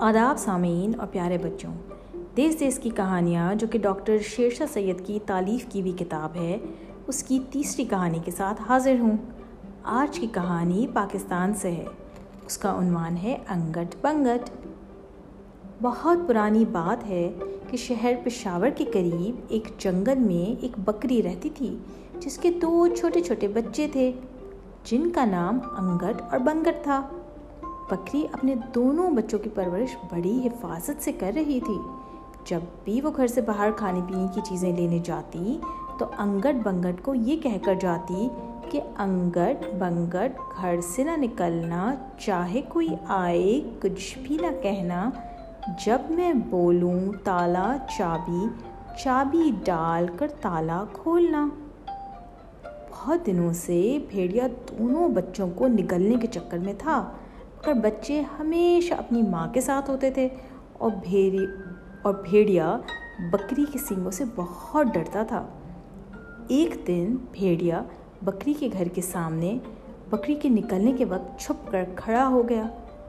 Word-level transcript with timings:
آداب 0.00 0.38
سامعین 0.38 1.00
اور 1.00 1.06
پیارے 1.06 1.38
بچوں، 1.38 1.74
دیس 2.36 2.60
دیس 2.60 2.78
کی 2.78 2.90
کہانیاں 2.90 3.54
جو 3.54 3.66
کہ 3.66 3.78
ڈاکٹر 3.78 4.18
شیرشاہ 4.18 4.66
سید 4.72 5.06
کی 5.06 5.18
تعلیف 5.26 5.66
کی 5.68 5.80
ہوئی 5.80 5.92
کتاب 5.92 6.36
ہے، 6.36 6.58
اس 7.06 7.22
کی 7.22 7.38
تیسری 7.50 7.84
کہانی 7.84 8.18
کے 8.24 8.30
ساتھ 8.30 8.62
حاضر 8.62 8.94
ہوں۔ 9.00 9.16
آج 9.82 10.20
کی 10.20 10.26
کہانی 10.32 10.86
پاکستان 10.92 11.54
سے 11.54 11.70
ہے۔ 11.70 11.84
اس 12.46 12.58
کا 12.58 12.78
عنوان 12.78 13.16
ہے 13.16 13.36
انگٹ 13.48 13.94
بنگٹ۔ 14.00 14.50
بہت 15.82 16.18
پرانی 16.28 16.64
بات 16.72 17.06
ہے 17.06 17.32
کہ 17.70 17.76
شہر 17.76 18.12
پشاور 18.24 18.68
کے 18.76 18.84
قریب 18.84 19.40
ایک 19.48 19.68
جنگل 19.78 20.18
میں 20.18 20.62
ایک 20.62 20.78
بکری 20.78 21.22
رہتی 21.22 21.50
تھی، 21.50 21.76
جس 22.20 22.38
کے 22.38 22.50
دو 22.50 22.86
چھوٹے 22.98 23.20
چھوٹے 23.20 23.48
بچے 23.48 23.88
تھے، 23.92 24.12
جن 24.84 25.10
کا 25.10 25.24
نام 25.24 25.58
انگٹ 25.78 26.22
اور 26.30 26.38
بنگٹ 26.38 26.84
تھا۔ 26.84 27.08
بکری 27.90 28.26
اپنے 28.32 28.54
دونوں 28.74 29.10
بچوں 29.10 29.38
کی 29.38 29.50
پرورش 29.50 29.96
بڑی 30.12 30.46
حفاظت 30.46 31.04
سے 31.04 31.12
کر 31.12 31.32
رہی 31.34 31.60
تھی۔ 31.60 31.78
جب 32.46 32.60
بھی 32.84 33.00
وہ 33.00 33.10
گھر 33.16 33.26
سے 33.26 33.40
باہر 33.40 33.70
کھانے 33.76 34.00
پینے 34.08 34.26
کی 34.34 34.40
چیزیں 34.44 34.76
لینے 34.76 34.98
جاتی 35.04 35.58
تو 35.98 36.06
انگٹ 36.18 36.54
بنگٹ 36.64 37.02
کو 37.02 37.14
یہ 37.14 37.36
کہہ 37.36 37.64
کر 37.64 37.74
جاتی 37.80 38.28
کہ 38.70 38.80
انگٹ 38.98 39.74
بنگٹ 39.78 40.38
گھر 40.60 40.80
سے 40.80 41.04
نہ 41.04 41.10
نکلنا، 41.16 41.94
چاہے 42.18 42.60
کوئی 42.68 42.88
آئے، 43.08 43.60
کچھ 43.82 44.18
بھی 44.22 44.38
نہ 44.40 44.46
کہنا۔ 44.62 45.10
جب 45.86 45.98
میں 46.10 46.32
بولوں 46.32 47.00
تالا 47.24 47.76
چابی 47.98 48.46
چابی 49.04 49.50
ڈال 49.64 50.06
کر 50.16 50.28
تالا 50.40 50.84
کھولنا۔ 50.92 51.48
بہت 52.90 53.26
دنوں 53.26 53.52
سے 53.52 53.98
بھیڑیا 54.08 54.46
دونوں 54.46 55.08
بچوں 55.08 55.48
کو 55.54 55.68
نگلنے 55.68 56.14
کے 56.16 56.26
چکر 56.26 56.58
میں 56.58 56.72
تھا۔ 56.78 57.10
اور 57.66 57.74
بچے 57.74 58.22
ہمیشہ 58.38 58.94
اپنی 58.94 59.22
ماں 59.22 59.48
کے 59.52 59.60
ساتھ 59.60 59.90
ہوتے 59.90 60.10
تھے 60.10 60.28
اور 60.72 60.90
بھیڑی 61.02 61.46
اور 62.02 62.14
بھیڑیا 62.14 62.78
بکری 63.32 63.64
کے 63.72 63.78
سینگوں 63.78 64.10
سے 64.10 64.24
بہت 64.36 64.86
ڈرتا 64.94 65.22
تھا۔ 65.22 65.46
ایک 66.48 66.86
دن 66.86 67.16
بھیڑیا 67.32 67.82
بکری 68.22 68.52
کے 68.52 68.68
گھر 68.72 68.88
کے 68.88 69.02
سامنے 69.02 69.58
بکری 70.10 70.34
کے 70.34 70.48
نکلنے 70.48 70.92
کے 70.92 71.04
وقت 71.04 71.40
چھپ 71.40 71.70
کر 71.70 71.84
کھڑا 71.96 72.26
ہو 72.28 72.48
گیا 72.48 72.62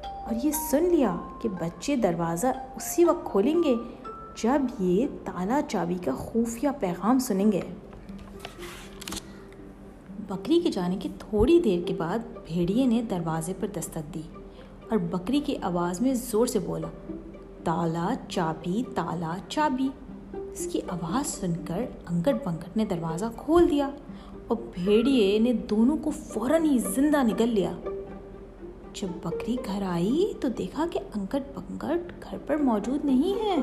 اور 0.05 0.45
یہ 0.45 0.51
سن 0.51 0.83
لیا 0.83 1.15
کہ 1.41 1.49
بچے 1.49 1.95
دروازہ 1.95 2.47
اسی 2.75 3.05
وقت 3.05 3.25
کھولیں 3.25 3.63
گے 3.63 3.75
جب 4.43 4.61
یہ 4.79 5.07
تالا 5.25 5.61
چابی 5.67 5.95
کا 5.95 6.11
خفیہ 6.17 6.69
پیغام 6.79 7.19
سنیں 7.19 7.51
گے۔ 7.51 7.61
بکری 10.27 10.59
کے 10.59 10.71
جانے 10.71 10.97
کے 10.97 11.09
تھوڑی 11.19 11.59
دیر 11.59 11.87
کے 11.87 11.93
بعد 11.93 12.19
بھیڑیے 12.45 12.85
نے 12.85 13.01
دروازے 13.09 13.53
پر 13.59 13.67
دستک 13.67 14.13
دی۔ 14.13 14.21
اور 14.91 14.99
بکری 14.99 15.39
کی 15.39 15.57
آواز 15.61 16.01
میں 16.01 16.13
زور 16.13 16.47
سے 16.47 16.59
بولا، 16.59 16.87
تالا 17.63 18.09
چابی 18.29 18.83
تالا 18.95 19.35
چابی. 19.49 19.89
اس 20.33 20.67
کی 20.71 20.81
آواز 20.87 21.27
سن 21.27 21.53
کر 21.67 21.85
انگٹ 22.09 22.45
بنگٹ 22.45 22.77
نے 22.77 22.85
دروازہ 22.85 23.25
کھول 23.37 23.71
دیا 23.71 23.89
اور 24.47 24.57
بھیڑیے 24.73 25.39
نے 25.39 25.53
دونوں 25.53 25.97
کو 25.97 26.09
فوراً 26.09 26.63
ہی 26.63 26.77
زندہ 26.77 27.23
نگل 27.23 27.49
لیا۔ 27.49 27.71
جب 28.93 29.07
بکری 29.23 29.57
گھر 29.65 29.81
آئی 29.81 30.33
تو 30.39 30.47
دیکھا 30.47 30.85
کہ 30.91 30.99
انگٹ 31.15 31.55
بنگٹ 31.55 32.23
گھر 32.23 32.37
پر 32.37 32.57
موجود 32.57 33.05
نہیں 33.05 33.45
ہے۔ 33.45 33.55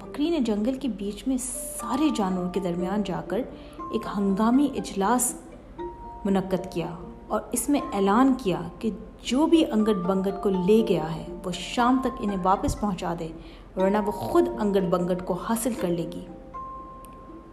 بکری 0.00 0.30
نے 0.30 0.40
جنگل 0.40 0.74
کے 0.74 0.88
بیچ 0.88 1.28
میں 1.28 1.36
سارے 1.80 2.08
جانوروں 2.16 2.50
کے 2.50 2.60
درمیان 2.60 3.02
جا 3.02 3.20
کر 3.28 3.38
ایک 3.92 4.02
ہنگامی 4.18 4.68
اجلاس 4.76 5.34
منعقد 6.24 6.72
کیا 6.72 6.96
اور 7.28 7.40
اس 7.52 7.68
میں 7.68 7.80
اعلان 7.92 8.34
کیا 8.38 8.60
کہ 8.78 8.90
جو 9.22 9.46
بھی 9.46 9.64
انگٹ 9.70 10.06
بنگٹ 10.06 10.42
کو 10.42 10.48
لے 10.48 10.84
گیا 10.88 11.14
ہے، 11.14 11.26
وہ 11.44 11.52
شام 11.52 12.00
تک 12.00 12.20
انہیں 12.20 12.38
واپس 12.42 12.80
پہنچا 12.80 13.14
دے، 13.18 13.28
ورنہ 13.76 13.98
وہ 14.06 14.12
خود 14.12 14.48
انگٹ 14.60 14.82
بنگٹ 14.90 15.24
کو 15.24 15.34
حاصل 15.34 15.72
کر 15.80 15.88
لے 15.88 16.06
گی۔ 16.14 16.26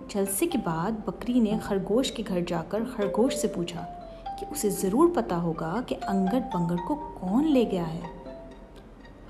جلسے 0.08 0.48
کے 0.48 0.58
بعد 0.64 0.92
بکری 1.06 1.40
نے 1.40 1.60
خرگوش 1.62 2.12
کے 2.12 2.24
گھر 2.28 2.40
جا 2.48 2.64
کر 2.70 2.82
خرگوش 2.96 3.36
سے 3.36 3.48
پوچھا 3.48 3.86
کہ 4.40 4.46
اسے 4.52 4.70
ضرور 4.70 5.10
پتہ 5.16 5.34
ہوگا 5.34 5.80
کہ 5.88 5.96
انگٹ 6.08 6.56
بنگٹ 6.56 6.80
کو 6.88 6.96
کون 7.20 7.52
لے 7.52 7.66
گیا 7.72 7.94
ہے۔ 7.94 8.02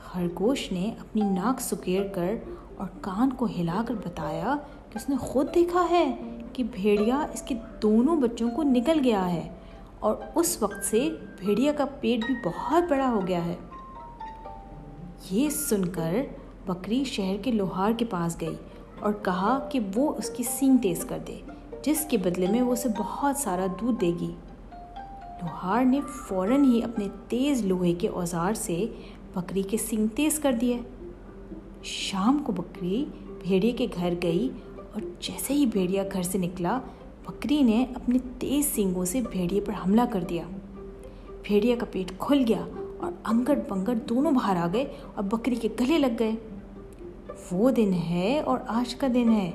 خرگوش 0.04 0.72
نے 0.72 0.92
اپنی 1.00 1.22
ناک 1.22 1.62
سکیڑ 1.62 2.08
کر 2.08 2.36
اور 2.78 2.88
کان 3.02 3.34
کو 3.34 3.46
ہلا 3.46 3.84
کر 3.88 3.94
بتایا 3.94 4.56
کہ 4.90 4.98
اس 4.98 5.10
نے 5.10 5.16
خود 5.16 5.56
دیکھا 5.56 5.88
ہے 5.90 6.16
کہ 6.54 6.64
بھیڑیا 6.72 7.26
اس 7.34 7.42
کے 7.42 7.56
دونوں 7.82 8.16
بچوں 8.16 8.50
کو 8.56 8.64
نکل 8.64 9.02
گیا 9.04 9.34
ہے۔ 9.34 9.50
اور 10.00 10.16
اس 10.36 10.62
وقت 10.62 10.86
سے 10.86 11.10
بھیڑیا 11.38 11.72
کا 11.72 11.86
پیٹ 11.86 12.26
بھی 12.26 12.36
بہت 12.46 12.84
بڑا 12.90 13.10
ہو 13.10 13.28
گیا 13.28 13.46
ہے۔ 13.46 13.56
یہ 15.32 15.50
سن 15.50 15.86
کر 15.86 16.14
بکری 16.66 17.04
شہر 17.04 17.36
کے 17.44 17.52
لوہار 17.52 17.92
کے 17.98 18.06
پاس 18.06 18.42
گئی 18.42 18.56
اور 19.00 19.14
کہا 19.14 19.60
کہ 19.72 19.80
وہ 19.96 20.14
اس 20.18 20.30
کی 20.30 20.44
سینگ 20.44 20.78
تیز 20.78 21.06
کر 21.06 21.18
دے، 21.28 21.40
جس 21.84 22.06
کے 22.10 22.18
بدلے 22.18 22.48
میں 22.48 22.62
وہ 22.62 22.72
اسے 22.72 22.90
بہت 23.00 23.38
سارا 23.38 23.66
دودھ 23.82 24.02
دے 24.02 24.12
گی۔ 24.20 24.32
لوہار 25.42 25.86
نے 25.86 26.00
فوراً 26.28 26.64
ہی 26.64 26.84
اپنے 26.84 27.08
تیز 27.28 27.66
لوہے 27.66 27.94
کے 27.94 28.08
اوزار 28.08 28.54
سے 28.54 28.86
بکری 29.34 29.62
کے 29.62 29.78
سینگ 29.78 30.08
تیز 30.16 30.40
کر 30.40 30.52
دیے۔ 30.52 30.80
شام 31.84 32.44
کو 32.46 32.52
بکری 32.52 33.06
بھیڑیے 33.40 33.72
کے 33.72 33.88
گھر 33.96 34.14
گئی 34.24 34.50
اور 34.94 35.02
جیسے 35.20 35.54
ہی 35.54 35.66
بھیڑیا 35.66 36.04
گھر 36.14 36.24
سے 36.24 36.38
نکلا 36.38 36.80
بکری 37.30 37.62
نے 37.62 37.86
اپنے 37.96 38.18
تیز 38.40 38.66
سینگوں 38.66 39.06
سے 39.06 39.22
بھیڑیے 39.32 39.62
پر 39.62 39.74
حملہ 39.86 40.02
کر 40.12 40.24
دیا۔ 40.24 40.44
بھیڑیا 41.44 41.76
کا 41.80 41.86
پیٹ 41.92 42.12
کھل 42.20 42.44
گیا 42.48 42.62
اور 42.98 43.12
انگٹ 43.26 43.70
بنگٹ 43.70 44.10
دونوں 44.10 44.32
باہر 44.32 44.56
آ 44.56 44.68
گئے 44.74 44.86
اور 45.16 45.24
بکری 45.24 45.56
کے 45.56 45.68
گلے 45.80 45.98
لگ 45.98 46.16
گئے۔ 46.20 46.32
وہ 47.52 47.72
دن 47.72 47.94
ہے 47.94 48.42
اور 48.46 48.58
آج 48.68 48.96
کا 48.96 49.08
دن 49.14 49.32
ہے 49.32 49.52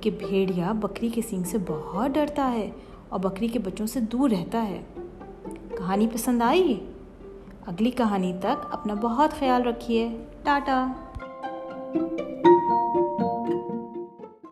کہ 0.00 0.10
بھیڑیا 0.10 0.72
بکری 0.72 1.08
کے 1.08 1.20
سینگ 1.30 1.42
سے 1.42 1.58
بہت 1.66 2.10
ڈرتا 2.10 2.52
ہے 2.52 2.70
اور 3.08 3.20
بکری 3.20 3.48
کے 3.48 3.58
بچوں 3.58 3.86
سے 3.86 4.00
دور 4.00 4.30
رہتا 4.30 4.68
ہے۔ 4.68 4.82
کہانی 5.70 6.06
پسند 6.12 6.42
آئی؟ 6.42 6.86
اگلی 7.66 7.90
کہانی 7.90 8.32
تک 8.40 8.66
اپنا 8.70 8.94
بہت 8.94 9.30
خیال 9.30 9.62
رکھیے۔ 9.62 10.24
ٹاٹا۔ 10.42 10.92